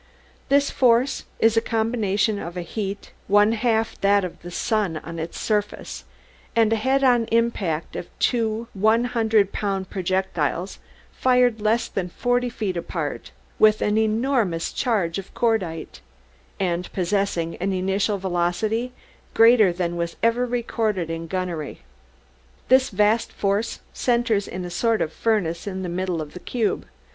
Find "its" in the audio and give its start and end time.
5.19-5.39